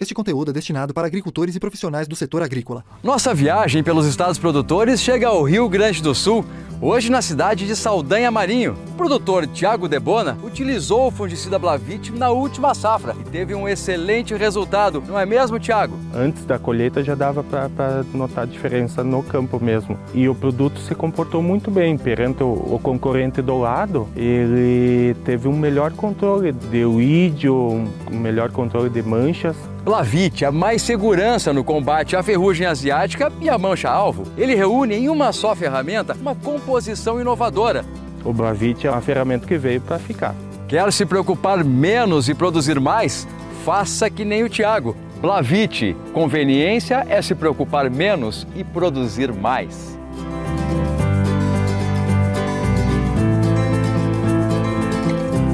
Este 0.00 0.14
conteúdo 0.14 0.52
é 0.52 0.54
destinado 0.54 0.94
para 0.94 1.08
agricultores 1.08 1.56
e 1.56 1.58
profissionais 1.58 2.06
do 2.06 2.14
setor 2.14 2.40
agrícola. 2.40 2.84
Nossa 3.02 3.34
viagem 3.34 3.82
pelos 3.82 4.06
estados 4.06 4.38
produtores 4.38 5.00
chega 5.00 5.26
ao 5.26 5.42
Rio 5.42 5.68
Grande 5.68 6.00
do 6.00 6.14
Sul, 6.14 6.44
hoje 6.80 7.10
na 7.10 7.20
cidade 7.20 7.66
de 7.66 7.74
Saldanha 7.74 8.30
Marinho. 8.30 8.76
O 8.90 8.94
produtor 8.94 9.44
Tiago 9.48 9.88
Debona 9.88 10.38
utilizou 10.44 11.08
o 11.08 11.10
fungicida 11.10 11.58
Blavit 11.58 12.12
na 12.12 12.30
última 12.30 12.76
safra 12.76 13.16
e 13.20 13.24
teve 13.28 13.56
um 13.56 13.68
excelente 13.68 14.32
resultado, 14.34 15.02
não 15.04 15.18
é 15.18 15.26
mesmo, 15.26 15.58
Tiago? 15.58 15.98
Antes 16.14 16.44
da 16.44 16.60
colheita 16.60 17.02
já 17.02 17.16
dava 17.16 17.42
para 17.42 18.04
notar 18.14 18.44
a 18.44 18.46
diferença 18.46 19.02
no 19.02 19.20
campo 19.24 19.58
mesmo. 19.58 19.98
E 20.14 20.28
o 20.28 20.34
produto 20.34 20.78
se 20.78 20.94
comportou 20.94 21.42
muito 21.42 21.72
bem 21.72 21.98
perante 21.98 22.44
o, 22.44 22.52
o 22.52 22.78
concorrente 22.80 23.42
do 23.42 23.58
lado. 23.58 24.06
Ele 24.14 25.16
teve 25.24 25.48
um 25.48 25.58
melhor 25.58 25.90
controle 25.90 26.52
de 26.52 26.84
lídio, 26.84 27.52
um 27.52 28.16
melhor 28.16 28.52
controle 28.52 28.88
de 28.88 29.02
manchas. 29.02 29.56
Blavit, 29.88 30.44
a 30.44 30.52
mais 30.52 30.82
segurança 30.82 31.50
no 31.50 31.64
combate 31.64 32.14
à 32.14 32.22
ferrugem 32.22 32.66
asiática 32.66 33.32
e 33.40 33.48
à 33.48 33.56
mancha-alvo. 33.56 34.24
Ele 34.36 34.54
reúne 34.54 34.94
em 34.94 35.08
uma 35.08 35.32
só 35.32 35.56
ferramenta 35.56 36.12
uma 36.12 36.34
composição 36.34 37.18
inovadora. 37.18 37.86
O 38.22 38.30
Blavit 38.30 38.86
é 38.86 38.90
uma 38.90 39.00
ferramenta 39.00 39.46
que 39.46 39.56
veio 39.56 39.80
para 39.80 39.98
ficar. 39.98 40.34
Quer 40.68 40.92
se 40.92 41.06
preocupar 41.06 41.64
menos 41.64 42.28
e 42.28 42.34
produzir 42.34 42.78
mais? 42.78 43.26
Faça 43.64 44.10
que 44.10 44.26
nem 44.26 44.44
o 44.44 44.48
Tiago. 44.50 44.94
Blavit, 45.22 45.96
conveniência 46.12 47.06
é 47.08 47.22
se 47.22 47.34
preocupar 47.34 47.88
menos 47.88 48.46
e 48.54 48.62
produzir 48.62 49.32
mais. 49.32 49.98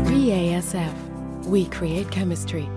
BASF. 0.09 0.93
We 1.47 1.67
create 1.67 2.13
chemistry. 2.13 2.69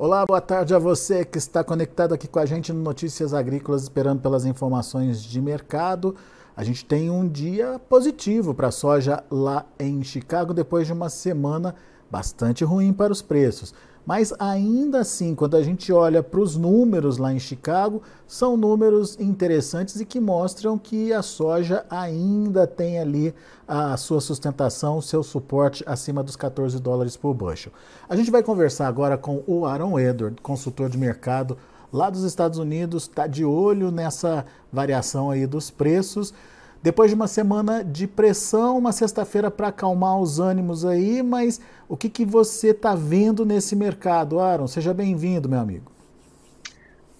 Olá, 0.00 0.24
boa 0.24 0.40
tarde 0.40 0.72
a 0.72 0.78
você 0.78 1.24
que 1.24 1.38
está 1.38 1.64
conectado 1.64 2.14
aqui 2.14 2.28
com 2.28 2.38
a 2.38 2.46
gente 2.46 2.72
no 2.72 2.80
Notícias 2.80 3.34
Agrícolas, 3.34 3.82
esperando 3.82 4.22
pelas 4.22 4.44
informações 4.44 5.20
de 5.20 5.40
mercado. 5.40 6.14
A 6.56 6.62
gente 6.62 6.84
tem 6.84 7.10
um 7.10 7.28
dia 7.28 7.80
positivo 7.88 8.54
para 8.54 8.68
a 8.68 8.70
soja 8.70 9.24
lá 9.28 9.66
em 9.76 10.04
Chicago, 10.04 10.54
depois 10.54 10.86
de 10.86 10.92
uma 10.92 11.08
semana 11.08 11.74
bastante 12.08 12.62
ruim 12.62 12.92
para 12.92 13.12
os 13.12 13.20
preços. 13.20 13.74
Mas 14.06 14.32
ainda 14.38 15.00
assim, 15.00 15.34
quando 15.34 15.56
a 15.56 15.62
gente 15.62 15.92
olha 15.92 16.22
para 16.22 16.40
os 16.40 16.56
números 16.56 17.18
lá 17.18 17.32
em 17.32 17.38
Chicago, 17.38 18.02
são 18.26 18.56
números 18.56 19.18
interessantes 19.20 20.00
e 20.00 20.04
que 20.04 20.18
mostram 20.18 20.78
que 20.78 21.12
a 21.12 21.22
soja 21.22 21.84
ainda 21.90 22.66
tem 22.66 22.98
ali 22.98 23.34
a 23.66 23.96
sua 23.96 24.20
sustentação, 24.20 24.98
o 24.98 25.02
seu 25.02 25.22
suporte 25.22 25.84
acima 25.86 26.22
dos 26.22 26.36
14 26.36 26.80
dólares 26.80 27.16
por 27.16 27.34
bushel. 27.34 27.72
A 28.08 28.16
gente 28.16 28.30
vai 28.30 28.42
conversar 28.42 28.88
agora 28.88 29.18
com 29.18 29.42
o 29.46 29.66
Aaron 29.66 29.98
Edward, 29.98 30.40
consultor 30.40 30.88
de 30.88 30.96
mercado 30.96 31.58
lá 31.92 32.10
dos 32.10 32.22
Estados 32.22 32.58
Unidos, 32.58 33.04
está 33.04 33.26
de 33.26 33.44
olho 33.44 33.90
nessa 33.90 34.44
variação 34.72 35.30
aí 35.30 35.46
dos 35.46 35.70
preços. 35.70 36.32
Depois 36.82 37.10
de 37.10 37.14
uma 37.16 37.26
semana 37.26 37.82
de 37.82 38.06
pressão, 38.06 38.78
uma 38.78 38.92
sexta-feira 38.92 39.50
para 39.50 39.68
acalmar 39.68 40.20
os 40.20 40.38
ânimos 40.38 40.84
aí, 40.84 41.22
mas 41.22 41.60
o 41.88 41.96
que, 41.96 42.08
que 42.08 42.24
você 42.24 42.70
está 42.70 42.94
vendo 42.94 43.44
nesse 43.44 43.74
mercado, 43.74 44.38
Aaron? 44.38 44.68
Seja 44.68 44.94
bem-vindo, 44.94 45.48
meu 45.48 45.58
amigo. 45.58 45.90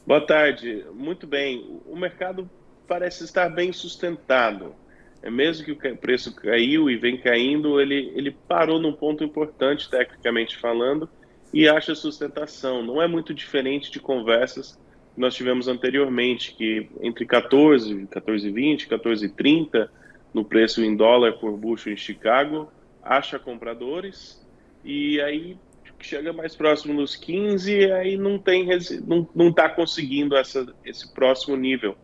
Boa 0.07 0.25
tarde. 0.25 0.87
Muito 0.95 1.27
bem. 1.27 1.81
O 1.87 1.97
mercado 1.97 2.49
parece 2.87 3.25
estar 3.25 3.49
bem 3.49 3.73
sustentado. 3.73 4.75
É 5.21 5.31
mesmo 5.31 5.65
que 5.65 5.73
o 5.73 5.97
preço 5.97 6.35
caiu 6.37 6.89
e 6.89 6.97
vem 6.97 7.19
caindo, 7.19 7.81
ele, 7.81 8.13
ele 8.15 8.31
parou 8.31 8.79
num 8.79 8.93
ponto 8.93 9.25
importante, 9.25 9.91
tecnicamente 9.91 10.57
falando, 10.57 11.09
e 11.53 11.69
acha 11.69 11.95
sustentação. 11.97 12.83
Não 12.83 13.03
é 13.03 13.09
muito 13.09 13.35
diferente 13.35 13.91
de 13.91 13.99
conversas 13.99 14.79
nós 15.19 15.35
tivemos 15.35 15.69
anteriormente, 15.69 16.55
que 16.55 16.89
entre 17.03 17.27
14, 17.27 18.07
14,20, 18.07 18.89
14,30 18.89 19.89
no 20.33 20.45
preço 20.45 20.83
em 20.83 20.95
dólar 20.95 21.35
por 21.35 21.57
bushel 21.57 21.93
em 21.93 21.97
Chicago, 21.97 22.71
acha 23.03 23.39
compradores 23.39 24.47
e 24.85 25.21
aí 25.21 25.57
chega 26.01 26.33
mais 26.33 26.55
próximo 26.55 26.95
dos 26.95 27.17
15 27.17 27.73
e 27.73 27.91
aí 27.91 28.17
não 28.17 28.39
tem 28.39 28.69
não 29.05 29.29
não 29.35 29.49
está 29.49 29.69
conseguindo 29.69 30.37
essa, 30.37 30.67
esse 30.85 31.13
próximo 31.13 31.57
nível. 31.57 31.97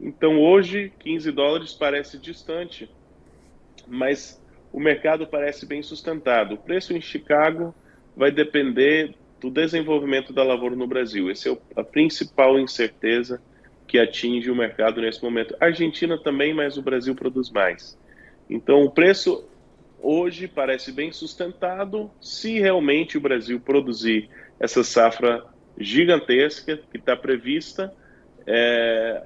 Então 0.00 0.40
hoje 0.40 0.92
15 0.98 1.30
dólares 1.30 1.72
parece 1.72 2.18
distante, 2.18 2.90
mas 3.86 4.42
o 4.72 4.80
mercado 4.80 5.26
parece 5.26 5.64
bem 5.64 5.82
sustentado. 5.82 6.54
O 6.54 6.58
preço 6.58 6.92
em 6.92 7.00
Chicago 7.00 7.74
vai 8.16 8.32
depender 8.32 9.14
do 9.40 9.50
desenvolvimento 9.50 10.32
da 10.32 10.42
lavoura 10.42 10.74
no 10.74 10.86
Brasil. 10.86 11.30
Essa 11.30 11.50
é 11.50 11.56
a 11.76 11.84
principal 11.84 12.58
incerteza 12.58 13.40
que 13.86 13.98
atinge 13.98 14.50
o 14.50 14.56
mercado 14.56 15.00
nesse 15.00 15.22
momento. 15.22 15.56
A 15.60 15.66
Argentina 15.66 16.18
também, 16.18 16.52
mas 16.52 16.76
o 16.76 16.82
Brasil 16.82 17.14
produz 17.14 17.50
mais. 17.50 17.98
Então, 18.48 18.82
o 18.82 18.90
preço 18.90 19.48
hoje 20.00 20.46
parece 20.46 20.92
bem 20.92 21.10
sustentado 21.12 22.10
se 22.20 22.58
realmente 22.58 23.16
o 23.16 23.20
Brasil 23.20 23.58
produzir 23.60 24.28
essa 24.60 24.82
safra 24.82 25.44
gigantesca 25.78 26.76
que 26.90 26.98
está 26.98 27.16
prevista. 27.16 27.94
É, 28.46 29.22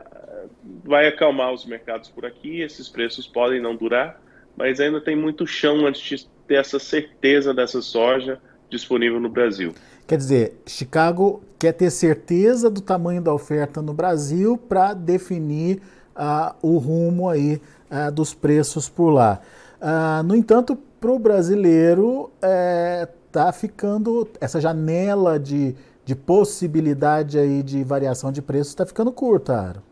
vai 0.85 1.07
acalmar 1.07 1.53
os 1.53 1.65
mercados 1.65 2.09
por 2.09 2.27
aqui, 2.27 2.61
esses 2.61 2.89
preços 2.89 3.27
podem 3.27 3.61
não 3.61 3.77
durar, 3.77 4.21
mas 4.57 4.81
ainda 4.81 5.01
tem 5.01 5.17
muito 5.17 5.47
chão 5.47 5.87
antes 5.87 6.03
de 6.03 6.27
ter 6.47 6.57
essa 6.57 6.79
certeza 6.79 7.55
dessa 7.55 7.81
soja 7.81 8.41
disponível 8.73 9.21
no 9.21 9.29
Brasil. 9.29 9.75
Quer 10.07 10.17
dizer, 10.17 10.61
Chicago 10.67 11.43
quer 11.59 11.73
ter 11.73 11.91
certeza 11.91 12.69
do 12.69 12.81
tamanho 12.81 13.23
da 13.23 13.33
oferta 13.33 13.81
no 13.81 13.93
Brasil 13.93 14.57
para 14.57 14.95
definir 14.95 15.81
uh, 16.17 16.55
o 16.61 16.79
rumo 16.79 17.29
aí 17.29 17.61
uh, 17.91 18.11
dos 18.11 18.35
preços 18.35 18.89
por 18.89 19.11
lá. 19.11 19.41
Uh, 19.81 20.23
no 20.25 20.35
entanto, 20.35 20.77
para 21.01 21.11
o 21.11 21.19
brasileiro 21.19 22.31
está 23.27 23.49
é, 23.49 23.53
ficando 23.53 24.29
essa 24.41 24.61
janela 24.61 25.39
de, 25.39 25.75
de 26.05 26.15
possibilidade 26.15 27.39
aí 27.39 27.63
de 27.63 27.83
variação 27.83 28.31
de 28.31 28.41
preços 28.41 28.69
está 28.69 28.87
ficando 28.87 29.13
curta, 29.13 29.55
Aro. 29.55 29.83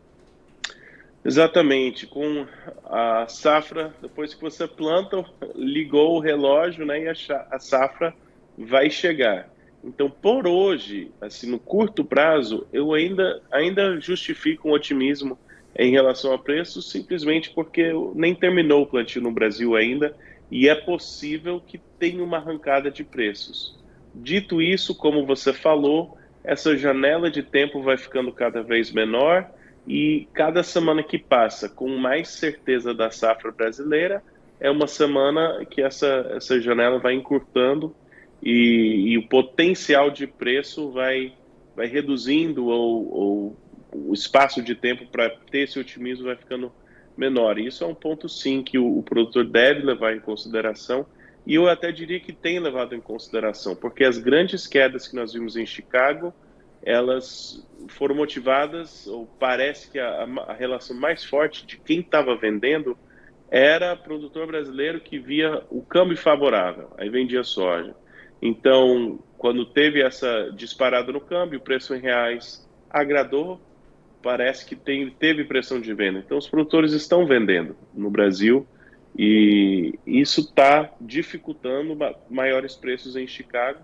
Exatamente. 1.25 2.07
Com 2.07 2.47
a 2.85 3.27
safra, 3.29 3.93
depois 4.01 4.33
que 4.33 4.41
você 4.41 4.67
planta, 4.67 5.25
ligou 5.55 6.17
o 6.17 6.21
relógio, 6.21 6.87
né, 6.87 7.03
e 7.03 7.09
a, 7.09 7.15
a 7.51 7.59
safra 7.59 8.15
vai 8.65 8.91
chegar. 8.91 9.49
Então, 9.83 10.11
por 10.11 10.47
hoje, 10.47 11.11
assim, 11.21 11.51
no 11.51 11.59
curto 11.59 12.05
prazo, 12.05 12.67
eu 12.73 12.93
ainda, 12.93 13.43
ainda 13.51 13.99
justifico 13.99 14.69
um 14.69 14.73
otimismo 14.73 15.39
em 15.75 15.91
relação 15.91 16.35
a 16.35 16.39
preços, 16.39 16.91
simplesmente 16.91 17.51
porque 17.51 17.91
nem 18.15 18.35
terminou 18.35 18.83
o 18.83 18.87
plantio 18.87 19.23
no 19.23 19.33
Brasil 19.33 19.75
ainda 19.75 20.15
e 20.51 20.69
é 20.69 20.75
possível 20.75 21.63
que 21.65 21.79
tenha 21.99 22.23
uma 22.23 22.37
arrancada 22.37 22.91
de 22.91 23.05
preços. 23.05 23.79
Dito 24.15 24.61
isso, 24.61 24.95
como 24.95 25.25
você 25.25 25.53
falou, 25.53 26.19
essa 26.43 26.77
janela 26.77 27.31
de 27.31 27.43
tempo 27.43 27.81
vai 27.83 27.97
ficando 27.97 28.33
cada 28.33 28.63
vez 28.63 28.91
menor 28.91 29.49
e 29.87 30.29
cada 30.35 30.63
semana 30.63 31.03
que 31.03 31.19
passa 31.19 31.69
com 31.69 31.89
mais 31.97 32.29
certeza 32.29 32.93
da 32.93 33.11
safra 33.11 33.51
brasileira 33.51 34.23
é 34.59 34.71
uma 34.71 34.87
semana 34.87 35.65
que 35.65 35.81
essa, 35.81 36.33
essa 36.37 36.61
janela 36.61 36.99
vai 36.99 37.15
encurtando 37.15 37.95
e, 38.43 39.13
e 39.13 39.19
o 39.19 39.29
potencial 39.29 40.11
de 40.11 40.27
preço 40.27 40.91
vai, 40.91 41.33
vai 41.77 41.87
reduzindo 41.87 42.67
ou, 42.67 43.13
ou 43.13 43.57
o 43.93 44.15
espaço 44.15 44.63
de 44.63 44.75
tempo 44.75 45.07
para 45.07 45.31
ter 45.31 45.61
esse 45.61 45.79
otimismo 45.79 46.27
vai 46.27 46.37
ficando 46.37 46.73
menor. 47.17 47.59
E 47.59 47.67
isso 47.67 47.85
é 47.85 47.87
um 47.87 47.95
ponto, 47.95 48.29
sim, 48.29 48.63
que 48.63 48.79
o, 48.79 48.99
o, 48.99 49.03
produtor 49.03 49.45
deve 49.45 49.83
levar 49.83 50.15
em 50.15 50.21
consideração. 50.21 51.07
E 51.47 51.55
eu 51.55 51.69
até 51.69 51.91
diria 51.91 52.21
que 52.21 52.33
tem 52.33 52.59
levado 52.59 52.95
em 52.95 53.01
consideração, 53.01 53.75
porque 53.75 54.05
as 54.05 54.19
grandes 54.19 54.67
quedas 54.67 55.09
que 55.09 55.17
nós 55.17 55.33
vimos 55.33 55.57
em 55.57 55.67
Chicago, 55.67 56.33
elas 56.83 57.67
foram 57.89 58.15
motivadas, 58.15 59.07
ou 59.07 59.27
parece 59.39 59.91
que 59.91 59.99
a, 59.99 60.27
a 60.47 60.53
relação 60.53 60.97
mais 60.97 61.25
forte 61.25 61.67
de 61.67 61.79
quem 61.79 62.01
estava 62.01 62.37
vendendo 62.37 62.97
era 63.51 63.97
produtor 63.97 64.47
brasileiro 64.47 65.01
que 65.01 65.19
via 65.19 65.63
o 65.71 65.83
câmbio 65.83 66.17
favorável, 66.17 66.91
aí 66.97 67.09
vendia 67.09 67.43
soja. 67.43 67.95
Então, 68.43 69.19
quando 69.37 69.67
teve 69.67 70.03
essa 70.03 70.51
disparada 70.55 71.13
no 71.13 71.21
câmbio, 71.21 71.59
o 71.59 71.63
preço 71.63 71.95
em 71.95 72.01
reais 72.01 72.67
agradou, 72.89 73.61
parece 74.23 74.65
que 74.65 74.75
tem, 74.75 75.11
teve 75.11 75.45
pressão 75.45 75.81
de 75.81 75.93
venda. 75.95 76.19
Então, 76.19 76.39
os 76.39 76.49
produtores 76.49 76.93
estão 76.93 77.27
vendendo 77.27 77.77
no 77.95 78.11
Brasil 78.11 78.67
e 79.19 79.99
isso 80.07 80.41
está 80.41 80.93
dificultando 81.01 81.97
maiores 82.29 82.75
preços 82.75 83.17
em 83.17 83.27
Chicago. 83.27 83.81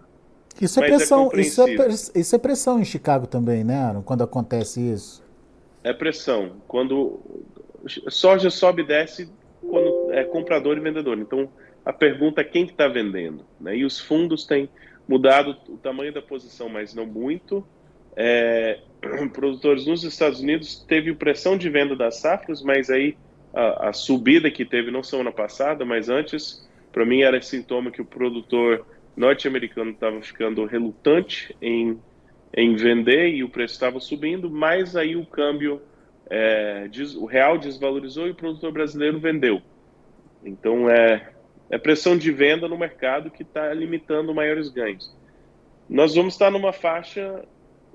Isso 0.60 0.80
é, 0.80 0.84
é 0.84 0.88
pressão, 0.88 1.30
é 1.32 1.40
isso, 1.40 1.62
é, 1.62 1.88
isso 2.14 2.34
é 2.34 2.38
pressão 2.38 2.80
em 2.80 2.84
Chicago 2.84 3.26
também, 3.26 3.62
né, 3.62 3.76
Aaron, 3.76 4.02
quando 4.02 4.24
acontece 4.24 4.80
isso? 4.80 5.22
É 5.84 5.92
pressão. 5.92 6.52
Quando 6.66 7.20
soja 8.08 8.50
sobe 8.50 8.82
e 8.82 8.86
desce 8.86 9.30
quando 9.68 10.12
é 10.12 10.24
comprador 10.24 10.76
e 10.76 10.80
vendedor. 10.80 11.18
Então, 11.18 11.48
a 11.86 11.92
pergunta 11.92 12.40
é 12.40 12.44
quem 12.44 12.64
está 12.64 12.88
vendendo. 12.88 13.44
Né? 13.60 13.76
E 13.76 13.84
os 13.84 14.00
fundos 14.00 14.44
têm 14.44 14.68
mudado 15.06 15.56
o 15.68 15.76
tamanho 15.76 16.12
da 16.12 16.20
posição, 16.20 16.68
mas 16.68 16.92
não 16.92 17.06
muito. 17.06 17.64
É, 18.16 18.80
produtores 19.32 19.86
nos 19.86 20.02
Estados 20.02 20.40
Unidos 20.40 20.84
teve 20.88 21.14
pressão 21.14 21.56
de 21.56 21.70
venda 21.70 21.94
das 21.94 22.16
safras, 22.16 22.60
mas 22.60 22.90
aí 22.90 23.16
a, 23.54 23.90
a 23.90 23.92
subida 23.92 24.50
que 24.50 24.64
teve 24.64 24.90
não 24.90 25.04
semana 25.04 25.30
passada, 25.30 25.84
mas 25.84 26.08
antes, 26.08 26.68
para 26.90 27.06
mim 27.06 27.20
era 27.20 27.40
sintoma 27.40 27.92
que 27.92 28.02
o 28.02 28.04
produtor 28.04 28.84
norte-americano 29.16 29.92
estava 29.92 30.20
ficando 30.20 30.64
relutante 30.64 31.54
em, 31.62 32.00
em 32.52 32.74
vender 32.74 33.28
e 33.28 33.44
o 33.44 33.48
preço 33.48 33.74
estava 33.74 34.00
subindo, 34.00 34.50
mas 34.50 34.96
aí 34.96 35.14
o 35.14 35.24
câmbio, 35.24 35.80
é, 36.28 36.88
diz, 36.88 37.14
o 37.14 37.26
real 37.26 37.56
desvalorizou 37.56 38.26
e 38.26 38.32
o 38.32 38.34
produtor 38.34 38.72
brasileiro 38.72 39.20
vendeu. 39.20 39.62
Então 40.44 40.90
é, 40.90 41.32
é 41.70 41.78
pressão 41.78 42.16
de 42.16 42.30
venda 42.30 42.68
no 42.68 42.78
mercado 42.78 43.30
que 43.30 43.42
está 43.42 43.72
limitando 43.72 44.34
maiores 44.34 44.68
ganhos. 44.68 45.14
Nós 45.88 46.14
vamos 46.14 46.34
estar 46.34 46.50
numa 46.50 46.72
faixa 46.72 47.44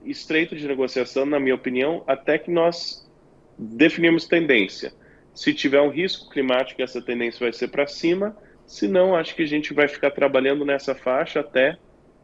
estreita 0.06 0.56
de 0.56 0.68
negociação, 0.68 1.26
na 1.26 1.40
minha 1.40 1.56
opinião, 1.56 2.04
até 2.08 2.38
que 2.38 2.52
nós 2.52 3.10
definimos 3.58 4.28
tendência. 4.28 4.94
Se 5.34 5.54
tiver 5.54 5.82
um 5.82 5.90
risco 5.90 6.30
climático, 6.30 6.82
essa 6.82 7.02
tendência 7.02 7.40
vai 7.40 7.54
ser 7.54 7.70
para 7.70 7.88
cima. 7.88 8.36
Se 8.66 8.88
não, 8.88 9.16
acho 9.16 9.36
que 9.36 9.44
a 9.44 9.48
gente 9.48 9.74
vai 9.74 9.88
ficar 9.88 10.12
trabalhando 10.12 10.66
nessa 10.66 10.96
faixa 10.96 11.40
até 11.40 11.78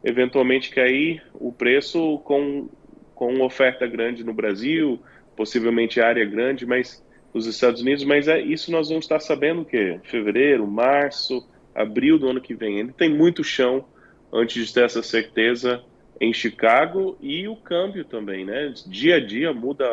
eventualmente 0.04 0.70
cair 0.70 1.22
o 1.34 1.52
preço 1.52 2.18
com, 2.24 2.68
com 3.14 3.40
oferta 3.42 3.86
grande 3.86 4.24
no 4.24 4.32
Brasil, 4.32 5.00
possivelmente 5.36 6.00
área 6.00 6.24
grande, 6.24 6.66
mas 6.66 7.04
nos 7.32 7.46
Estados 7.46 7.80
Unidos. 7.80 8.04
Mas 8.04 8.28
é 8.28 8.40
isso 8.40 8.70
nós 8.70 8.88
vamos 8.88 9.04
estar 9.04 9.20
sabendo 9.20 9.64
que 9.64 9.98
fevereiro, 10.04 10.66
março, 10.66 11.46
abril 11.74 12.18
do 12.18 12.28
ano 12.28 12.40
que 12.40 12.54
vem. 12.54 12.78
Ele 12.78 12.92
tem 12.92 13.08
muito 13.08 13.44
chão 13.44 13.84
antes 14.32 14.66
de 14.66 14.72
ter 14.72 14.84
essa 14.84 15.02
certeza 15.02 15.82
em 16.20 16.32
Chicago 16.32 17.16
e 17.20 17.46
o 17.46 17.56
câmbio 17.56 18.04
também, 18.04 18.44
né? 18.44 18.72
Dia 18.86 19.16
a 19.16 19.24
dia 19.24 19.52
muda 19.52 19.84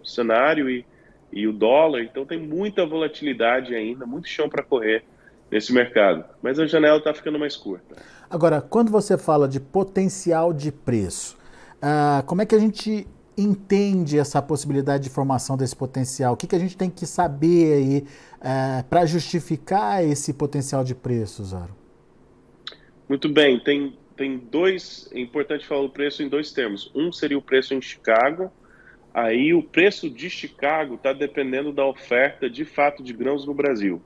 o 0.00 0.06
cenário 0.06 0.70
e, 0.70 0.84
e 1.32 1.46
o 1.46 1.52
dólar, 1.52 2.02
então 2.02 2.24
tem 2.24 2.38
muita 2.38 2.86
volatilidade 2.86 3.74
ainda, 3.74 4.06
muito 4.06 4.26
chão 4.26 4.48
para 4.48 4.62
correr 4.62 5.04
nesse 5.50 5.72
mercado. 5.72 6.24
Mas 6.42 6.58
a 6.58 6.66
janela 6.66 6.98
está 6.98 7.12
ficando 7.12 7.38
mais 7.38 7.56
curta. 7.56 7.96
Agora, 8.30 8.60
quando 8.60 8.90
você 8.90 9.18
fala 9.18 9.46
de 9.46 9.60
potencial 9.60 10.52
de 10.52 10.72
preço, 10.72 11.36
uh, 11.76 12.24
como 12.24 12.40
é 12.40 12.46
que 12.46 12.54
a 12.54 12.58
gente 12.58 13.06
entende 13.42 14.18
essa 14.18 14.40
possibilidade 14.40 15.04
de 15.04 15.10
formação 15.10 15.56
desse 15.56 15.74
potencial? 15.74 16.34
O 16.34 16.36
que, 16.36 16.46
que 16.46 16.56
a 16.56 16.58
gente 16.58 16.76
tem 16.76 16.90
que 16.90 17.06
saber 17.06 17.74
aí 17.74 18.04
eh, 18.40 18.84
para 18.88 19.06
justificar 19.06 20.04
esse 20.04 20.32
potencial 20.32 20.84
de 20.84 20.94
preço, 20.94 21.44
Zaro? 21.44 21.74
Muito 23.08 23.28
bem, 23.28 23.58
tem 23.58 23.94
tem 24.20 24.36
dois, 24.36 25.08
é 25.14 25.18
importante 25.18 25.66
falar 25.66 25.80
o 25.80 25.88
preço 25.88 26.22
em 26.22 26.28
dois 26.28 26.52
termos. 26.52 26.92
Um 26.94 27.10
seria 27.10 27.38
o 27.38 27.42
preço 27.42 27.72
em 27.72 27.80
Chicago, 27.80 28.52
aí 29.14 29.54
o 29.54 29.62
preço 29.62 30.10
de 30.10 30.28
Chicago 30.28 30.96
está 30.96 31.14
dependendo 31.14 31.72
da 31.72 31.86
oferta 31.86 32.50
de 32.50 32.66
fato 32.66 33.02
de 33.02 33.14
grãos 33.14 33.46
no 33.46 33.54
Brasil. 33.54 34.02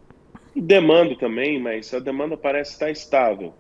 E 0.55 0.61
demanda 0.61 1.17
também, 1.17 1.61
mas 1.61 1.93
a 1.93 1.99
demanda 1.99 2.37
parece 2.37 2.75
estar 2.75 2.93
estável. 2.93 3.53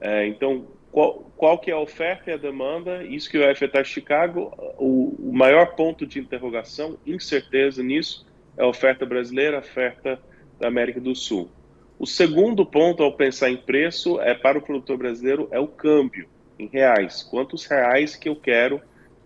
É, 0.00 0.26
então, 0.26 0.66
qual, 0.92 1.32
qual 1.36 1.58
que 1.58 1.70
é 1.70 1.74
a 1.74 1.78
oferta 1.78 2.30
e 2.30 2.34
a 2.34 2.36
demanda? 2.36 3.02
Isso 3.02 3.30
que 3.30 3.38
vai 3.38 3.50
afetar 3.50 3.82
Chicago. 3.84 4.52
O, 4.78 5.30
o 5.30 5.32
maior 5.32 5.74
ponto 5.74 6.06
de 6.06 6.20
interrogação, 6.20 6.98
incerteza 7.06 7.82
nisso, 7.82 8.26
é 8.58 8.62
a 8.62 8.66
oferta 8.66 9.06
brasileira, 9.06 9.56
a 9.56 9.60
oferta 9.60 10.20
da 10.60 10.68
América 10.68 11.00
do 11.00 11.16
Sul. 11.16 11.50
O 11.98 12.06
segundo 12.06 12.66
ponto 12.66 13.02
ao 13.02 13.12
pensar 13.12 13.50
em 13.50 13.56
preço 13.56 14.20
é 14.20 14.34
para 14.34 14.58
o 14.58 14.62
produtor 14.62 14.98
brasileiro 14.98 15.48
é 15.50 15.58
o 15.58 15.66
câmbio 15.66 16.28
em 16.58 16.66
reais. 16.66 17.22
Quantos 17.22 17.64
reais 17.64 18.14
que 18.14 18.28
eu 18.28 18.36
quero 18.36 18.80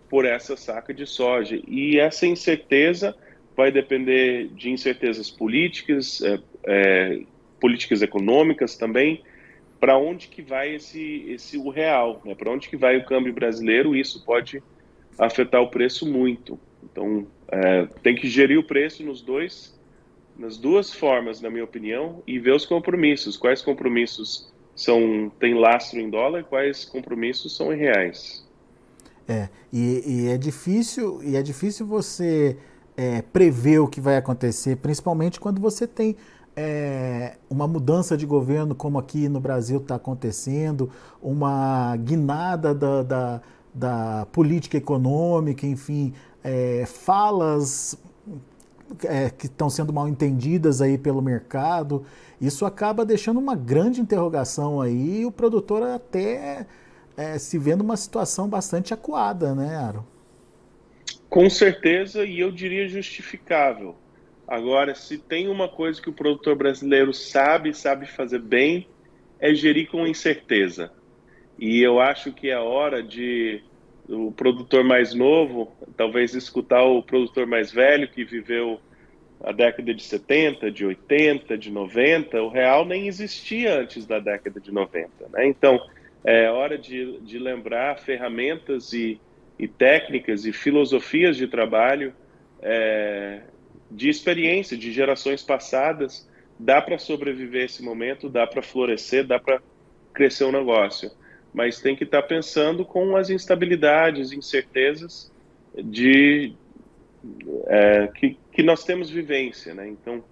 por 0.09 0.25
essa 0.25 0.57
saca 0.57 0.95
de 0.95 1.05
soja? 1.05 1.61
E 1.67 1.99
essa 1.99 2.27
incerteza 2.27 3.17
vai 3.57 3.73
depender 3.73 4.49
de 4.55 4.71
incertezas 4.71 5.31
políticas, 5.31 6.23
é, 6.23 6.39
é, 6.65 7.21
políticas 7.61 8.03
econômicas 8.03 8.77
também. 8.77 9.23
Para 9.79 9.97
onde 9.99 10.29
que 10.29 10.43
vai 10.43 10.75
esse, 10.75 11.25
esse 11.29 11.59
o 11.59 11.69
real? 11.69 12.21
Né? 12.25 12.35
Para 12.35 12.51
onde 12.51 12.69
que 12.69 12.77
vai 12.77 12.97
o 12.97 13.05
câmbio 13.05 13.33
brasileiro? 13.33 13.95
Isso 13.95 14.25
pode 14.25 14.63
afetar 15.19 15.61
o 15.63 15.71
preço 15.71 16.11
muito. 16.11 16.59
Então 16.83 17.27
é, 17.49 17.87
tem 18.03 18.15
que 18.15 18.29
gerir 18.29 18.59
o 18.59 18.65
preço 18.65 19.03
nos 19.03 19.21
dois 19.21 19.77
nas 20.39 20.57
duas 20.57 20.93
formas, 20.93 21.41
na 21.41 21.51
minha 21.51 21.65
opinião, 21.65 22.23
e 22.27 22.39
ver 22.39 22.55
os 22.55 22.67
compromissos. 22.67 23.37
Quais 23.37 23.63
compromissos 23.63 24.53
são 24.75 25.33
têm 25.41 25.55
lastro 25.55 25.99
em 25.99 26.11
dólar, 26.11 26.45
quais 26.45 26.85
compromissos 26.85 27.57
são 27.57 27.73
em 27.73 27.77
reais. 27.77 28.47
É, 29.27 29.49
e, 29.73 30.03
e 30.07 30.29
é 30.29 30.39
difícil 30.39 31.21
e 31.25 31.35
é 31.35 31.43
difícil 31.43 31.85
você 31.85 32.57
é, 32.97 33.23
prever 33.23 33.81
o 33.81 33.89
que 33.89 34.01
vai 34.01 34.17
acontecer, 34.17 34.77
principalmente 34.77 35.41
quando 35.41 35.61
você 35.61 35.87
tem 35.87 36.17
é, 36.57 37.37
uma 37.51 37.69
mudança 37.69 38.17
de 38.17 38.25
governo, 38.25 38.75
como 38.75 38.99
aqui 38.99 39.29
no 39.29 39.39
Brasil 39.39 39.79
está 39.79 39.97
acontecendo, 39.97 40.91
uma 41.23 41.95
guinada 41.99 42.75
da, 42.75 43.03
da, 43.03 43.43
da 43.75 44.27
política 44.33 44.79
econômica, 44.79 45.67
enfim, 45.67 46.15
é, 46.43 46.85
falas 46.87 47.99
é, 49.05 49.29
que 49.29 49.47
estão 49.47 49.69
sendo 49.69 49.93
mal 49.93 50.09
entendidas 50.09 50.81
aí 50.81 50.97
pelo 50.97 51.21
mercado. 51.21 52.07
Isso 52.41 52.65
acaba 52.65 53.05
deixando 53.05 53.39
uma 53.39 53.55
grande 53.55 54.01
interrogação 54.01 54.81
aí 54.81 55.21
e 55.21 55.27
o 55.27 55.31
produtor 55.33 55.83
até 55.83 56.67
é, 57.17 57.39
se 57.39 57.59
vê 57.59 57.77
numa 57.77 57.97
situação 57.99 58.49
bastante 58.49 58.95
acuada, 58.95 59.55
né, 59.55 59.77
Aro? 59.77 60.07
Com 61.29 61.51
certeza, 61.51 62.25
e 62.25 62.41
eu 62.41 62.51
diria 62.51 62.89
justificável. 62.89 63.95
Agora, 64.47 64.95
se 64.95 65.19
tem 65.19 65.49
uma 65.49 65.69
coisa 65.69 66.01
que 66.01 66.09
o 66.09 66.13
produtor 66.13 66.55
brasileiro 66.55 67.13
sabe, 67.13 67.75
sabe 67.75 68.07
fazer 68.07 68.39
bem, 68.39 68.87
é 69.41 69.53
gerir 69.55 69.91
com 69.91 70.07
incerteza. 70.07 70.93
E 71.59 71.81
eu 71.83 71.99
acho 72.01 72.33
que 72.33 72.49
é 72.49 72.59
hora 72.59 73.03
de 73.03 73.63
o 74.09 74.31
produtor 74.31 74.85
mais 74.85 75.13
novo, 75.13 75.73
talvez 75.97 76.33
escutar 76.35 76.85
o 76.85 77.03
produtor 77.03 77.45
mais 77.45 77.73
velho 77.73 78.09
que 78.09 78.25
viveu 78.25 78.81
a 79.43 79.51
década 79.53 79.93
de 79.93 80.03
70, 80.03 80.71
de 80.71 80.87
80, 80.87 81.59
de 81.59 81.71
90, 81.71 82.41
o 82.43 82.49
real 82.49 82.85
nem 82.85 83.09
existia 83.09 83.81
antes 83.81 84.07
da 84.07 84.19
década 84.21 84.61
de 84.61 84.73
90. 84.73 85.09
Né? 85.33 85.49
Então, 85.49 85.81
é 86.25 86.49
hora 86.51 86.79
de, 86.79 87.21
de 87.21 87.39
lembrar 87.39 87.99
ferramentas 87.99 88.93
e, 88.93 89.21
e 89.59 89.67
técnicas 89.67 90.47
e 90.47 90.53
filosofias 90.53 91.37
de 91.37 91.49
trabalho 91.49 92.15
é, 92.63 93.43
de 93.91 94.09
experiência 94.09 94.77
de 94.77 94.93
gerações 94.93 95.43
passadas. 95.43 96.29
Dá 96.59 96.81
para 96.81 96.99
sobreviver 96.99 97.65
esse 97.65 97.83
momento, 97.83 98.29
dá 98.29 98.47
para 98.47 98.63
florescer, 98.63 99.27
dá 99.27 99.39
para 99.39 99.61
crescer 100.15 100.45
o 100.45 100.49
um 100.49 100.53
negócio 100.53 101.11
mas 101.57 101.81
tem 101.81 101.97
que 101.97 102.05
estar 102.05 102.21
tá 102.21 102.29
pensando 102.29 102.85
com 102.85 103.17
as 103.17 103.31
instabilidades, 103.31 104.31
incertezas 104.31 105.33
de 105.75 106.53
é, 107.67 108.09
que, 108.09 108.37
que 108.53 108.63
nós 108.63 108.85
temos 108.85 109.09
vivência, 109.09 109.73
né? 109.73 109.89
Então, 109.89 110.23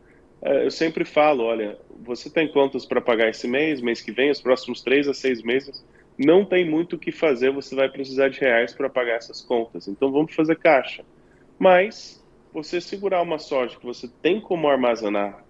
é, 0.43 0.67
eu 0.67 0.71
sempre 0.71 1.03
falo, 1.03 1.45
olha, 1.45 1.79
você 2.03 2.29
tem 2.29 2.47
contas 2.47 2.85
para 2.85 3.01
pagar 3.01 3.31
esse 3.31 3.49
mês, 3.49 3.81
mês 3.81 4.03
que 4.03 4.13
vem, 4.13 4.31
os 4.31 4.43
próximos 4.43 4.83
três 4.83 5.09
a 5.09 5.15
seis 5.15 5.43
meses, 5.43 5.83
não 6.19 6.45
tem 6.45 6.69
muito 6.69 6.97
o 6.97 6.99
que 6.99 7.11
fazer, 7.11 7.51
você 7.51 7.75
vai 7.75 7.89
precisar 7.89 8.29
de 8.29 8.39
reais 8.41 8.75
para 8.75 8.91
pagar 8.91 9.15
essas 9.15 9.41
contas. 9.41 9.89
Então, 9.89 10.13
vamos 10.13 10.35
fazer 10.35 10.57
caixa. 10.57 11.07
Mas, 11.59 12.23
você 12.55 12.81
segurar 12.81 13.21
uma 13.21 13.39
soja 13.39 13.77
que 13.77 13.85
você 13.85 14.09
tem 14.23 14.41
como 14.41 14.69
armazenar 14.69 15.45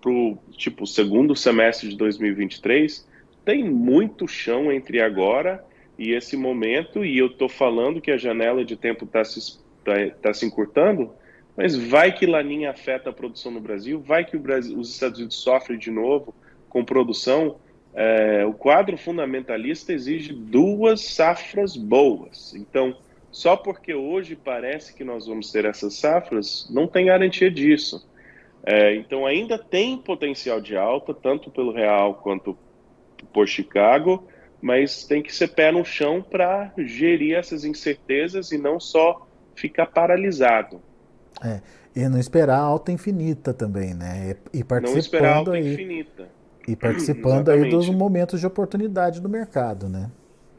para 0.00 0.10
o 0.10 0.38
tipo 0.52 0.86
segundo 0.86 1.34
semestre 1.34 1.88
de 1.88 1.96
2023 1.96 3.06
tem 3.44 3.64
muito 3.64 4.28
chão 4.28 4.70
entre 4.70 5.02
agora 5.02 5.64
e 5.98 6.12
esse 6.12 6.36
momento, 6.36 7.04
e 7.04 7.18
eu 7.18 7.26
estou 7.26 7.48
falando 7.48 8.00
que 8.00 8.12
a 8.12 8.16
janela 8.16 8.64
de 8.64 8.76
tempo 8.76 9.04
está 9.04 9.24
se, 9.24 9.58
tá, 9.84 9.94
tá 10.22 10.32
se 10.32 10.46
encurtando, 10.46 11.10
mas 11.56 11.74
vai 11.74 12.12
que 12.12 12.24
Laninha 12.24 12.70
afeta 12.70 13.10
a 13.10 13.12
produção 13.12 13.50
no 13.50 13.60
Brasil, 13.60 13.98
vai 13.98 14.24
que 14.24 14.38
Brasil, 14.38 14.78
os 14.78 14.92
Estados 14.92 15.18
Unidos 15.18 15.38
sofrem 15.38 15.76
de 15.76 15.90
novo 15.90 16.32
com 16.68 16.84
produção. 16.84 17.56
É, 17.92 18.44
o 18.46 18.52
quadro 18.52 18.96
fundamentalista 18.96 19.92
exige 19.92 20.32
duas 20.32 21.00
safras 21.00 21.76
boas. 21.76 22.54
Então, 22.54 22.96
só 23.30 23.56
porque 23.56 23.94
hoje 23.94 24.36
parece 24.36 24.94
que 24.94 25.04
nós 25.04 25.26
vamos 25.26 25.52
ter 25.52 25.64
essas 25.64 25.94
safras, 25.94 26.68
não 26.70 26.86
tem 26.86 27.06
garantia 27.06 27.50
disso. 27.50 28.06
É, 28.64 28.94
então, 28.96 29.26
ainda 29.26 29.58
tem 29.58 29.96
potencial 29.96 30.60
de 30.60 30.76
alta, 30.76 31.14
tanto 31.14 31.50
pelo 31.50 31.72
real 31.72 32.14
quanto 32.16 32.56
por 33.32 33.46
Chicago, 33.46 34.24
mas 34.60 35.04
tem 35.04 35.22
que 35.22 35.34
ser 35.34 35.48
pé 35.48 35.70
no 35.70 35.84
chão 35.84 36.22
para 36.22 36.72
gerir 36.76 37.36
essas 37.36 37.64
incertezas 37.64 38.52
e 38.52 38.58
não 38.58 38.80
só 38.80 39.26
ficar 39.54 39.86
paralisado. 39.86 40.80
É. 41.42 41.60
E 41.94 42.08
não 42.08 42.18
esperar 42.18 42.58
alta 42.58 42.92
infinita 42.92 43.52
também, 43.52 43.94
né? 43.94 44.36
E 44.52 44.62
participando 44.62 44.92
não 44.92 44.98
esperar 44.98 45.36
alta 45.36 45.52
aí, 45.52 45.72
infinita. 45.72 46.28
E 46.66 46.76
participando 46.76 47.48
aí 47.48 47.70
dos 47.70 47.88
momentos 47.88 48.40
de 48.40 48.46
oportunidade 48.46 49.20
do 49.20 49.28
mercado, 49.28 49.88
né? 49.88 50.10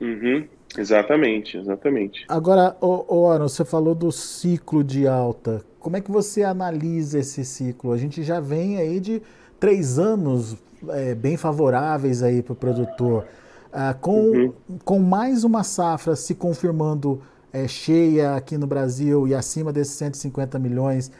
Uhum. 0.02 0.48
Exatamente, 0.78 1.58
exatamente. 1.58 2.26
Agora, 2.28 2.76
ô, 2.80 3.28
Aaron, 3.30 3.48
você 3.48 3.66
falou 3.66 3.96
do 3.96 4.12
ciclo 4.12 4.84
de 4.84 5.08
alta. 5.08 5.64
Como 5.80 5.98
é 5.98 6.02
que 6.02 6.12
você 6.12 6.44
analisa 6.44 7.20
esse 7.20 7.44
ciclo? 7.44 7.92
A 7.92 7.98
gente 7.98 8.22
já 8.24 8.40
vem 8.40 8.78
aí 8.78 9.00
de 9.00 9.22
três 9.60 9.98
anos 9.98 10.58
é, 10.90 11.16
bem 11.16 11.38
favoráveis 11.38 12.22
aí 12.22 12.42
para 12.42 12.54
o 12.54 12.56
produtor. 12.56 13.26
Ah, 13.72 13.94
com, 13.94 14.30
uhum. 14.32 14.54
com 14.84 15.00
mais 15.00 15.44
uma 15.44 15.64
safra 15.64 16.16
se 16.16 16.34
confirmando 16.36 17.22
é, 17.52 17.68
cheia 17.68 18.36
aqui 18.36 18.58
no 18.58 18.68
Brasil 18.68 19.28
e 19.28 19.34
acima 19.34 19.72
desses 19.72 19.94
150 19.96 20.58
milhões, 20.60 21.12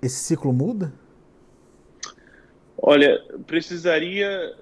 esse 0.00 0.16
ciclo 0.16 0.52
muda? 0.52 0.92
Olha, 2.82 3.22
precisaria, 3.46 4.54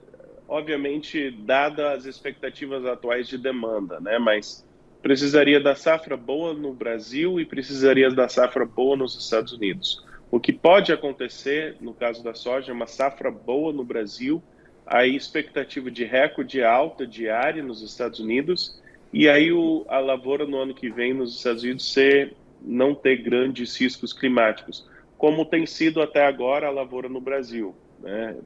obviamente, 0.49 1.31
dada 1.31 1.93
as 1.93 2.07
expectativas 2.07 2.85
atuais 2.87 3.29
de 3.29 3.37
demanda, 3.37 4.01
né? 4.01 4.19
Mas 4.19 4.67
precisaria 5.03 5.61
da 5.61 5.75
safra 5.75 6.17
boa 6.17 6.55
no 6.55 6.73
Brasil 6.73 7.39
e 7.39 7.45
precisaria 7.45 8.11
da 8.11 8.29
safra 8.29 8.65
boa 8.65 8.97
nos 8.97 9.17
Estados 9.17 9.53
Unidos. 9.53 10.03
O 10.31 10.41
que 10.41 10.53
pode 10.53 10.93
acontecer, 10.93 11.77
no 11.81 11.95
caso 11.95 12.23
da 12.25 12.35
soja, 12.35 12.71
é 12.71 12.75
uma 12.75 12.87
safra 12.87 13.31
boa 13.31 13.73
no 13.73 13.85
Brasil, 13.85 14.43
a 14.87 15.07
expectativa 15.07 15.91
de 15.91 16.05
recorde 16.05 16.63
alta 16.63 17.07
diária 17.07 17.63
nos 17.63 17.83
Estados 17.83 18.19
Unidos, 18.19 18.81
e 19.13 19.29
aí 19.29 19.53
o, 19.53 19.85
a 19.89 19.99
lavoura 19.99 20.47
no 20.47 20.59
ano 20.59 20.75
que 20.75 20.91
vem 20.91 21.15
nos 21.15 21.37
Estados 21.37 21.63
Unidos 21.63 21.93
ser, 21.93 22.35
não 22.61 22.95
ter 22.95 23.19
grandes 23.19 23.77
riscos 23.77 24.13
climáticos, 24.13 24.89
como 25.17 25.45
tem 25.45 25.67
sido 25.67 26.03
até 26.03 26.27
agora 26.27 26.67
a 26.67 26.71
lavoura 26.71 27.09
no 27.09 27.21
Brasil. 27.21 27.75
Né? 28.01 28.37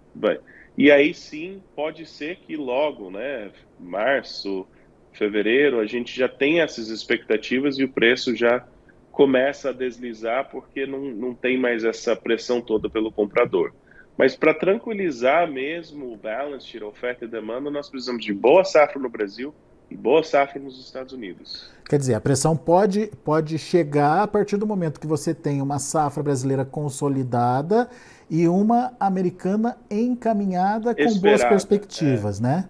E 0.77 0.91
aí 0.91 1.13
sim, 1.13 1.63
pode 1.77 2.07
ser 2.07 2.37
que 2.37 2.57
logo, 2.57 3.11
né, 3.11 3.51
março, 3.79 4.67
fevereiro, 5.13 5.79
a 5.81 5.87
gente 5.87 6.17
já 6.17 6.29
tem 6.29 6.61
essas 6.61 6.89
expectativas 6.89 7.79
e 7.79 7.85
o 7.85 7.93
preço 7.93 8.35
já 8.35 8.67
começa 9.11 9.69
a 9.69 9.73
deslizar 9.73 10.51
porque 10.51 10.87
não, 10.87 11.01
não 11.01 11.35
tem 11.35 11.59
mais 11.59 11.85
essa 11.85 12.17
pressão 12.17 12.63
toda 12.63 12.89
pelo 12.89 13.13
comprador. 13.13 13.75
Mas 14.17 14.35
para 14.35 14.55
tranquilizar 14.55 15.51
mesmo 15.51 16.13
o 16.13 16.17
balance, 16.17 16.79
a 16.79 16.87
oferta 16.87 17.25
e 17.25 17.29
demanda, 17.29 17.71
nós 17.71 17.91
precisamos 17.91 18.25
de 18.25 18.33
boa 18.33 18.65
safra 18.65 19.01
no 19.01 19.11
Brasil 19.11 19.55
e 19.93 19.97
boa 19.97 20.23
safra 20.23 20.59
nos 20.59 20.79
Estados 20.81 21.13
Unidos. 21.13 21.71
Quer 21.89 21.99
dizer, 21.99 22.15
a 22.15 22.21
pressão 22.21 22.57
pode, 22.57 23.11
pode 23.23 23.59
chegar 23.59 24.23
a 24.23 24.27
partir 24.27 24.57
do 24.57 24.67
momento 24.67 24.99
que 24.99 25.07
você 25.07 25.35
tem 25.35 25.61
uma 25.61 25.79
safra 25.79 26.23
brasileira 26.23 26.65
consolidada 26.65 27.89
e 28.31 28.49
uma 28.49 28.95
americana 28.99 29.77
encaminhada 29.91 30.95
com 30.95 31.03
Esperada, 31.03 31.21
boas 31.21 31.45
perspectivas, 31.45 32.41
é. 32.41 32.43
né? 32.43 32.69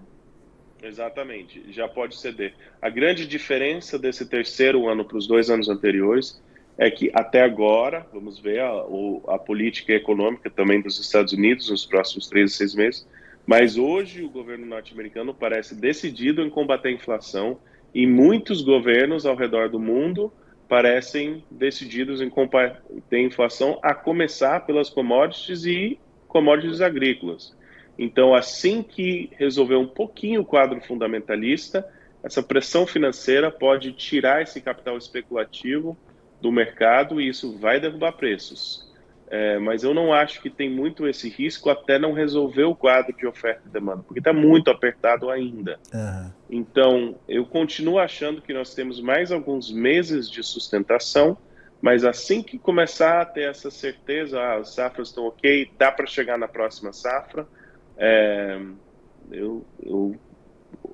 Exatamente, 0.82 1.72
já 1.72 1.86
pode 1.86 2.16
ceder. 2.16 2.54
A 2.80 2.90
grande 2.90 3.24
diferença 3.24 3.96
desse 3.96 4.26
terceiro 4.26 4.88
ano 4.88 5.04
para 5.04 5.16
os 5.16 5.28
dois 5.28 5.48
anos 5.48 5.68
anteriores 5.68 6.42
é 6.76 6.90
que 6.90 7.08
até 7.14 7.42
agora, 7.42 8.04
vamos 8.12 8.40
ver 8.40 8.60
a, 8.60 8.72
a, 9.28 9.38
política 9.38 9.92
econômica 9.92 10.50
também 10.50 10.80
dos 10.80 10.98
Estados 10.98 11.32
Unidos 11.32 11.70
nos 11.70 11.86
próximos 11.86 12.28
três, 12.28 12.54
seis 12.54 12.74
meses, 12.74 13.06
mas 13.46 13.76
hoje 13.76 14.22
o 14.22 14.30
governo 14.30 14.66
norte-americano 14.66 15.34
parece 15.34 15.74
decidido 15.74 16.42
em 16.42 16.50
combater 16.50 16.88
a 16.88 16.92
inflação 16.92 17.58
e 17.94 18.06
muitos 18.06 18.62
governos 18.62 19.26
ao 19.26 19.36
redor 19.36 19.68
do 19.68 19.78
mundo 19.78 20.32
parecem 20.68 21.44
decididos 21.50 22.22
em 22.22 22.30
combater 22.30 22.80
a 23.12 23.18
inflação, 23.18 23.78
a 23.82 23.94
começar 23.94 24.64
pelas 24.64 24.88
commodities 24.88 25.66
e 25.66 25.98
commodities 26.26 26.80
agrícolas. 26.80 27.54
Então, 27.98 28.34
assim 28.34 28.82
que 28.82 29.28
resolver 29.36 29.76
um 29.76 29.86
pouquinho 29.86 30.40
o 30.40 30.46
quadro 30.46 30.80
fundamentalista, 30.80 31.86
essa 32.22 32.42
pressão 32.42 32.86
financeira 32.86 33.50
pode 33.50 33.92
tirar 33.92 34.40
esse 34.42 34.60
capital 34.60 34.96
especulativo 34.96 35.96
do 36.40 36.50
mercado 36.50 37.20
e 37.20 37.28
isso 37.28 37.58
vai 37.58 37.78
derrubar 37.78 38.12
preços. 38.12 38.90
É, 39.34 39.58
mas 39.58 39.82
eu 39.82 39.94
não 39.94 40.12
acho 40.12 40.42
que 40.42 40.50
tem 40.50 40.68
muito 40.68 41.08
esse 41.08 41.26
risco 41.26 41.70
até 41.70 41.98
não 41.98 42.12
resolver 42.12 42.64
o 42.64 42.76
quadro 42.76 43.16
de 43.16 43.26
oferta 43.26 43.62
e 43.64 43.70
demanda, 43.70 44.02
porque 44.02 44.20
está 44.20 44.30
muito 44.30 44.70
apertado 44.70 45.30
ainda. 45.30 45.80
Uhum. 45.90 46.30
Então, 46.50 47.14
eu 47.26 47.46
continuo 47.46 47.98
achando 47.98 48.42
que 48.42 48.52
nós 48.52 48.74
temos 48.74 49.00
mais 49.00 49.32
alguns 49.32 49.72
meses 49.72 50.28
de 50.28 50.42
sustentação, 50.42 51.38
mas 51.80 52.04
assim 52.04 52.42
que 52.42 52.58
começar 52.58 53.22
a 53.22 53.24
ter 53.24 53.48
essa 53.48 53.70
certeza, 53.70 54.38
ah, 54.38 54.58
as 54.58 54.74
safras 54.74 55.08
estão 55.08 55.24
ok, 55.24 55.70
dá 55.78 55.90
para 55.90 56.04
chegar 56.04 56.36
na 56.36 56.46
próxima 56.46 56.92
safra, 56.92 57.46
é, 57.96 58.60
eu, 59.30 59.64
eu, 59.82 60.14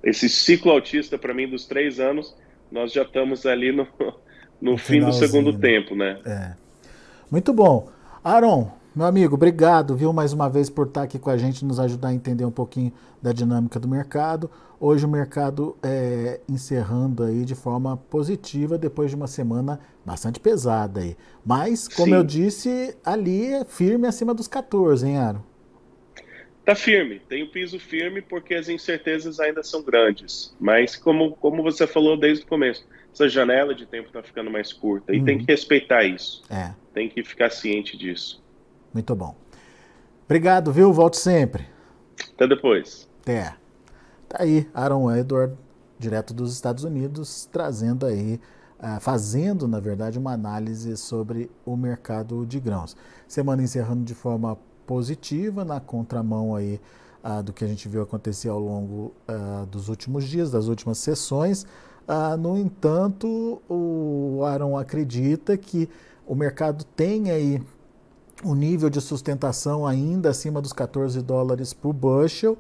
esse 0.04 0.28
ciclo 0.28 0.70
autista, 0.70 1.18
para 1.18 1.34
mim, 1.34 1.48
dos 1.48 1.66
três 1.66 1.98
anos, 1.98 2.36
nós 2.70 2.92
já 2.92 3.02
estamos 3.02 3.44
ali 3.46 3.72
no, 3.72 3.88
no 4.62 4.78
fim 4.78 5.00
do 5.00 5.12
segundo 5.12 5.58
tempo, 5.58 5.96
né? 5.96 6.20
É. 6.24 6.52
Muito 7.28 7.52
bom. 7.52 7.97
Aaron, 8.28 8.70
meu 8.94 9.06
amigo, 9.06 9.36
obrigado, 9.36 9.96
viu, 9.96 10.12
mais 10.12 10.34
uma 10.34 10.50
vez 10.50 10.68
por 10.68 10.86
estar 10.86 11.02
aqui 11.02 11.18
com 11.18 11.30
a 11.30 11.38
gente, 11.38 11.64
nos 11.64 11.80
ajudar 11.80 12.08
a 12.08 12.12
entender 12.12 12.44
um 12.44 12.50
pouquinho 12.50 12.92
da 13.22 13.32
dinâmica 13.32 13.80
do 13.80 13.88
mercado. 13.88 14.50
Hoje 14.78 15.06
o 15.06 15.08
mercado 15.08 15.74
é, 15.82 16.38
encerrando 16.46 17.22
aí 17.22 17.42
de 17.42 17.54
forma 17.54 17.96
positiva 17.96 18.76
depois 18.76 19.08
de 19.08 19.16
uma 19.16 19.26
semana 19.26 19.80
bastante 20.04 20.38
pesada 20.38 21.00
aí. 21.00 21.16
Mas, 21.42 21.88
como 21.88 22.08
Sim. 22.08 22.16
eu 22.16 22.22
disse, 22.22 22.94
ali 23.02 23.46
é 23.46 23.64
firme 23.64 24.06
acima 24.06 24.34
dos 24.34 24.46
14, 24.46 25.08
hein, 25.08 25.16
Aaron? 25.16 25.40
Tá 26.66 26.74
firme, 26.74 27.22
tem 27.30 27.44
o 27.44 27.50
piso 27.50 27.80
firme 27.80 28.20
porque 28.20 28.52
as 28.52 28.68
incertezas 28.68 29.40
ainda 29.40 29.62
são 29.62 29.82
grandes. 29.82 30.54
Mas 30.60 30.96
como, 30.96 31.32
como 31.36 31.62
você 31.62 31.86
falou 31.86 32.14
desde 32.14 32.44
o 32.44 32.46
começo, 32.46 32.84
essa 33.10 33.26
janela 33.26 33.74
de 33.74 33.86
tempo 33.86 34.08
está 34.08 34.22
ficando 34.22 34.50
mais 34.50 34.70
curta 34.70 35.14
e 35.14 35.24
tem 35.24 35.38
uhum. 35.38 35.46
que 35.46 35.50
respeitar 35.50 36.04
isso. 36.04 36.42
É. 36.50 36.74
Tem 36.98 37.08
que 37.08 37.22
ficar 37.22 37.48
ciente 37.52 37.96
disso. 37.96 38.42
Muito 38.92 39.14
bom. 39.14 39.36
Obrigado, 40.24 40.72
viu? 40.72 40.92
Volte 40.92 41.16
sempre. 41.16 41.64
Até 42.34 42.48
depois. 42.48 43.08
Até. 43.22 43.54
Tá 44.28 44.38
aí, 44.40 44.68
Aaron 44.74 45.08
Edward, 45.14 45.56
direto 45.96 46.34
dos 46.34 46.52
Estados 46.52 46.82
Unidos, 46.82 47.48
trazendo 47.52 48.04
aí, 48.04 48.40
uh, 48.80 48.98
fazendo, 48.98 49.68
na 49.68 49.78
verdade, 49.78 50.18
uma 50.18 50.32
análise 50.32 50.96
sobre 50.96 51.48
o 51.64 51.76
mercado 51.76 52.44
de 52.44 52.58
grãos. 52.58 52.96
Semana 53.28 53.62
encerrando 53.62 54.02
de 54.02 54.12
forma 54.16 54.58
positiva 54.84 55.64
na 55.64 55.78
contramão 55.78 56.56
aí 56.56 56.80
ah, 57.22 57.40
do 57.42 57.52
que 57.52 57.64
a 57.64 57.68
gente 57.68 57.88
viu 57.88 58.02
acontecer 58.02 58.48
ao 58.48 58.58
longo 58.58 59.14
ah, 59.28 59.64
dos 59.70 59.88
últimos 59.88 60.24
dias, 60.24 60.50
das 60.50 60.66
últimas 60.66 60.98
sessões. 60.98 61.64
Ah, 62.08 62.36
no 62.36 62.58
entanto, 62.58 63.62
o 63.68 64.42
Aaron 64.42 64.76
acredita 64.76 65.56
que 65.56 65.88
o 66.28 66.34
mercado 66.34 66.84
tem 66.84 67.30
aí 67.30 67.62
um 68.44 68.54
nível 68.54 68.90
de 68.90 69.00
sustentação 69.00 69.86
ainda 69.86 70.28
acima 70.28 70.60
dos 70.60 70.74
14 70.74 71.20
dólares 71.22 71.72
por 71.72 71.92
bushel, 71.94 72.56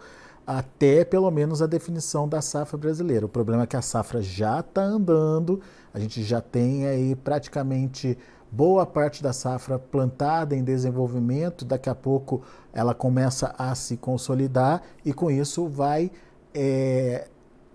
até 0.46 1.04
pelo 1.04 1.30
menos 1.30 1.60
a 1.60 1.66
definição 1.66 2.26
da 2.26 2.40
safra 2.40 2.78
brasileira. 2.78 3.26
O 3.26 3.28
problema 3.28 3.64
é 3.64 3.66
que 3.66 3.76
a 3.76 3.82
safra 3.82 4.22
já 4.22 4.60
está 4.60 4.82
andando, 4.82 5.60
a 5.92 6.00
gente 6.00 6.24
já 6.24 6.40
tem 6.40 6.86
aí 6.86 7.14
praticamente 7.14 8.16
boa 8.50 8.86
parte 8.86 9.22
da 9.22 9.34
safra 9.34 9.78
plantada 9.78 10.56
em 10.56 10.64
desenvolvimento, 10.64 11.66
daqui 11.66 11.90
a 11.90 11.94
pouco 11.94 12.42
ela 12.72 12.94
começa 12.94 13.54
a 13.58 13.74
se 13.74 13.98
consolidar 13.98 14.82
e 15.04 15.12
com 15.12 15.30
isso 15.30 15.68
vai 15.68 16.10
é, 16.54 17.28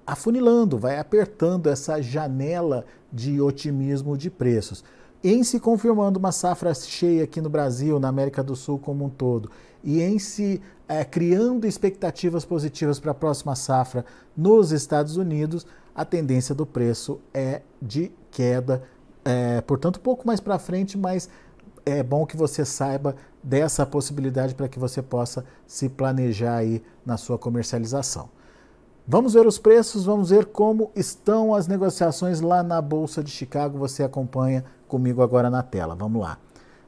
afunilando, 0.07 0.79
vai 0.79 0.97
apertando 0.97 1.67
essa 1.67 2.01
janela 2.01 2.83
de 3.11 3.39
otimismo 3.39 4.17
de 4.17 4.31
preços. 4.31 4.83
Em 5.23 5.43
se 5.43 5.59
confirmando 5.59 6.19
uma 6.19 6.31
safra 6.31 6.73
cheia 6.73 7.23
aqui 7.23 7.39
no 7.39 7.49
Brasil, 7.49 7.99
na 7.99 8.09
América 8.09 8.43
do 8.43 8.55
Sul 8.55 8.77
como 8.77 9.05
um 9.05 9.09
todo, 9.09 9.49
e 9.83 10.01
em 10.01 10.19
se 10.19 10.61
é, 10.87 11.05
criando 11.05 11.65
expectativas 11.65 12.43
positivas 12.43 12.99
para 12.99 13.11
a 13.11 13.15
próxima 13.15 13.55
safra 13.55 14.05
nos 14.35 14.71
Estados 14.71 15.15
Unidos, 15.15 15.65
a 15.95 16.03
tendência 16.03 16.53
do 16.53 16.65
preço 16.65 17.19
é 17.33 17.61
de 17.81 18.11
queda 18.31 18.83
é, 19.25 19.61
portanto, 19.61 19.97
um 19.97 20.01
pouco 20.01 20.27
mais 20.27 20.39
para 20.39 20.59
frente, 20.59 20.97
mas 20.97 21.29
é 21.85 22.03
bom 22.03 22.25
que 22.25 22.35
você 22.35 22.65
saiba 22.65 23.15
dessa 23.41 23.85
possibilidade 23.85 24.55
para 24.55 24.67
que 24.67 24.79
você 24.79 25.01
possa 25.01 25.45
se 25.65 25.89
planejar 25.89 26.57
aí 26.57 26.83
na 27.05 27.17
sua 27.17 27.37
comercialização. 27.37 28.29
Vamos 29.05 29.33
ver 29.33 29.45
os 29.45 29.57
preços, 29.57 30.05
vamos 30.05 30.29
ver 30.29 30.45
como 30.45 30.89
estão 30.95 31.53
as 31.53 31.67
negociações 31.67 32.39
lá 32.39 32.63
na 32.63 32.81
Bolsa 32.81 33.21
de 33.21 33.29
Chicago. 33.29 33.77
Você 33.77 34.01
acompanha 34.01 34.63
comigo 34.87 35.21
agora 35.21 35.49
na 35.49 35.61
tela. 35.61 35.93
Vamos 35.93 36.21
lá. 36.21 36.37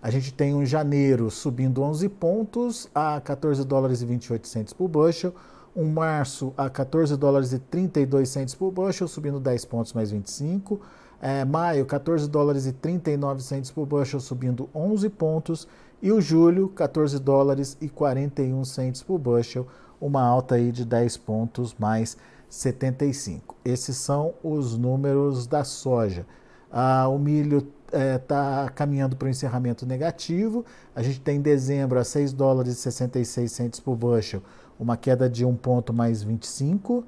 A 0.02 0.10
gente 0.10 0.34
tem 0.34 0.56
um 0.56 0.66
janeiro 0.66 1.30
subindo 1.30 1.82
11 1.82 2.08
pontos 2.08 2.90
a 2.96 3.20
14 3.20 3.66
dólares 3.66 4.02
e 4.02 4.06
28 4.06 4.48
centos 4.48 4.72
por 4.72 4.88
bushel, 4.88 5.36
um 5.76 5.90
março 5.90 6.54
a 6.56 6.70
14 6.70 7.18
dólares 7.18 7.52
e 7.52 7.60
32 7.60 8.30
centos 8.30 8.56
por 8.56 8.72
bushel, 8.72 9.10
subindo 9.10 9.38
10 9.38 9.66
pontos 9.66 9.92
mais 9.92 10.10
25 10.10 10.80
É, 11.22 11.44
maio, 11.44 11.86
14 11.86 12.30
dólares 12.30 12.66
e 12.66 12.72
39 12.72 13.44
centos 13.44 13.72
por 13.72 13.86
bushel, 13.86 14.22
subindo 14.22 14.70
11 14.74 15.10
pontos. 15.10 15.68
E 16.02 16.14
o 16.14 16.22
julho, 16.22 16.70
14 16.70 17.20
dólares 17.20 17.78
e 17.82 17.90
41 17.90 18.64
centos 18.64 19.04
por 19.04 19.18
bushel, 19.18 19.68
uma 20.00 20.22
alta 20.22 20.56
aí 20.56 20.72
de 20.72 20.86
10 20.86 21.18
pontos 21.18 21.76
mais 21.80 22.18
75. 22.50 23.56
Esses 23.64 23.98
são 23.98 24.34
os 24.44 24.78
números 24.78 25.48
da 25.48 25.64
soja. 25.64 26.26
Ah, 26.72 27.08
o 27.08 27.18
milho 27.18 27.68
está 27.92 28.66
é, 28.68 28.70
caminhando 28.74 29.16
para 29.16 29.28
o 29.28 29.30
encerramento 29.30 29.86
negativo. 29.86 30.66
A 30.96 31.02
gente 31.02 31.22
tem 31.22 31.38
em 31.38 31.42
dezembro 31.42 32.00
a 32.00 32.04
6 32.04 32.34
dólares 32.34 32.74
e 32.74 32.76
66 32.76 33.52
centos 33.52 33.80
por 33.80 33.96
bushel, 33.96 34.42
uma 34.80 34.98
queda 34.98 35.30
de 35.30 35.46
1 35.46 35.56
ponto 35.56 35.94
mais 35.94 36.24
25. 36.24 37.04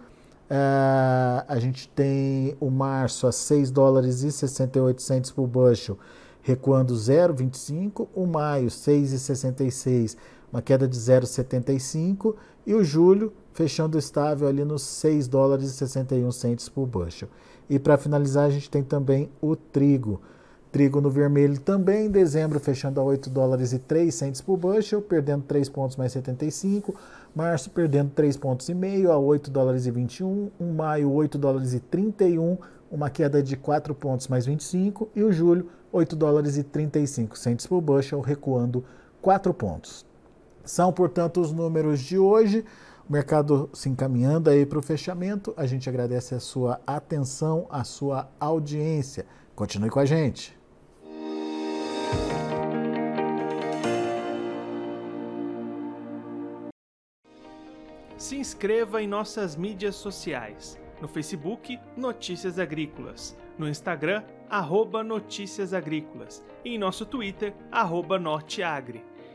É, 0.50 1.44
a 1.48 1.60
gente 1.60 1.90
tem 1.90 2.56
o 2.60 2.70
março 2.70 3.28
a 3.28 3.32
6 3.32 3.72
dólares 3.72 4.22
e 4.24 4.32
68 4.32 5.02
centos 5.02 5.32
por 5.32 5.48
bushel, 5.48 5.98
recuando 6.42 6.94
0,25. 6.94 8.08
O 8.16 8.26
maio, 8.26 8.68
6,66, 8.68 10.16
uma 10.52 10.62
queda 10.62 10.88
de 10.88 10.98
0,75. 10.98 12.36
E 12.66 12.74
o 12.74 12.84
julho, 12.84 13.34
fechando 13.54 13.98
estável 13.98 14.48
ali 14.48 14.64
nos 14.64 14.84
6 14.84 15.28
dólares 15.28 15.70
e 15.70 15.74
61 15.74 16.32
centos 16.32 16.70
por 16.70 16.86
bushel. 16.86 17.30
E 17.70 17.78
para 17.80 17.98
finalizar, 17.98 18.46
a 18.46 18.50
gente 18.50 18.70
tem 18.70 18.84
também 18.84 19.30
o 19.42 19.56
trigo. 19.56 20.22
Trigo 20.72 21.00
no 21.00 21.10
vermelho 21.10 21.60
também 21.60 22.08
em 22.08 22.10
dezembro, 22.12 22.60
fechando 22.60 23.00
a 23.00 23.04
8 23.04 23.30
dólares 23.30 23.72
e 23.72 23.80
3 23.80 24.14
centos 24.14 24.42
por 24.42 24.58
bushel, 24.58 25.02
perdendo 25.02 25.44
3 25.44 25.70
pontos 25.70 25.96
mais 25.96 26.12
75. 26.12 26.94
Março 27.34 27.70
perdendo 27.70 28.12
3 28.12 28.36
pontos 28.38 28.68
e 28.68 28.74
meio 28.74 29.12
a 29.12 29.18
8 29.18 29.50
dólares 29.50 29.86
e 29.86 29.92
21. 29.92 30.52
Um 30.60 30.74
maio 30.74 31.12
8 31.12 31.38
dólares 31.38 31.74
e 31.74 31.80
31, 31.80 32.58
uma 32.92 33.10
queda 33.10 33.42
de 33.42 33.56
4 33.56 33.96
pontos 33.96 34.28
mais 34.28 34.46
25. 34.46 35.10
E 35.16 35.24
o 35.24 35.32
julho 35.32 35.70
8 35.92 36.16
dólares 36.16 36.58
e 36.58 36.64
35 36.64 37.38
centos 37.38 37.66
por 37.66 37.82
bushel, 37.82 38.20
recuando 38.22 38.84
4 39.22 39.54
pontos. 39.54 40.07
São, 40.68 40.92
portanto, 40.92 41.40
os 41.40 41.52
números 41.52 42.02
de 42.02 42.18
hoje. 42.18 42.64
O 43.10 43.14
mercado 43.14 43.70
se 43.74 43.88
encaminhando 43.88 44.50
aí 44.50 44.66
para 44.66 44.78
o 44.78 44.82
fechamento. 44.82 45.54
A 45.56 45.66
gente 45.66 45.88
agradece 45.88 46.36
a 46.36 46.42
sua 46.42 46.82
atenção, 46.86 47.66
a 47.70 47.86
sua 47.86 48.30
audiência. 48.38 49.26
Continue 49.56 49.90
com 49.90 50.00
a 50.00 50.06
gente. 50.06 50.58
Se 58.18 58.36
inscreva 58.36 59.02
em 59.02 59.08
nossas 59.08 59.56
mídias 59.56 59.96
sociais. 59.96 60.78
No 61.02 61.08
Facebook, 61.08 61.80
Notícias 61.96 62.60
Agrícolas. 62.60 63.38
No 63.58 63.70
Instagram, 63.70 64.24
arroba 64.50 65.02
Notícias 65.02 65.74
Agrícolas. 65.74 66.44
E 66.66 66.76
em 66.76 66.78
nosso 66.78 67.06
Twitter, 67.06 67.54
arroba 67.72 68.20
Norteagri. 68.20 69.02